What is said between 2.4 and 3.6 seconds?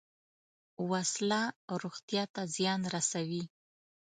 زیان رسوي